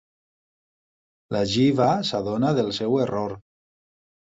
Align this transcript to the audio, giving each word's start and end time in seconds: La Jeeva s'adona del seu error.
La 1.37 1.43
Jeeva 1.53 1.93
s'adona 2.11 2.53
del 2.63 2.77
seu 2.83 3.01
error. 3.09 3.41